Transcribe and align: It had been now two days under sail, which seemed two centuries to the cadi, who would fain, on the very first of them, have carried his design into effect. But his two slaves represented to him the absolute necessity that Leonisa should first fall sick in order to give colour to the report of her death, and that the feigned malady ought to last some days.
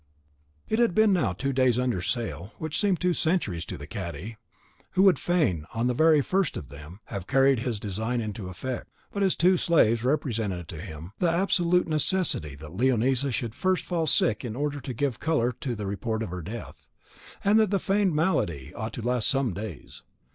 It 0.67 0.79
had 0.79 0.95
been 0.95 1.13
now 1.13 1.31
two 1.33 1.53
days 1.53 1.77
under 1.77 2.01
sail, 2.01 2.53
which 2.57 2.79
seemed 2.81 2.99
two 2.99 3.13
centuries 3.13 3.65
to 3.65 3.77
the 3.77 3.85
cadi, 3.85 4.35
who 4.93 5.03
would 5.03 5.19
fain, 5.19 5.67
on 5.75 5.85
the 5.85 5.93
very 5.93 6.23
first 6.23 6.57
of 6.57 6.69
them, 6.69 7.01
have 7.05 7.27
carried 7.27 7.59
his 7.59 7.79
design 7.79 8.19
into 8.19 8.47
effect. 8.47 8.89
But 9.11 9.21
his 9.21 9.35
two 9.35 9.57
slaves 9.57 10.03
represented 10.03 10.67
to 10.69 10.81
him 10.81 11.11
the 11.19 11.29
absolute 11.29 11.87
necessity 11.87 12.55
that 12.55 12.75
Leonisa 12.75 13.31
should 13.31 13.53
first 13.53 13.83
fall 13.85 14.07
sick 14.07 14.43
in 14.43 14.55
order 14.55 14.81
to 14.81 14.93
give 14.95 15.19
colour 15.19 15.51
to 15.59 15.75
the 15.75 15.85
report 15.85 16.23
of 16.23 16.31
her 16.31 16.41
death, 16.41 16.87
and 17.43 17.59
that 17.59 17.69
the 17.69 17.77
feigned 17.77 18.15
malady 18.15 18.73
ought 18.73 18.93
to 18.93 19.03
last 19.03 19.27
some 19.27 19.53
days. 19.53 20.01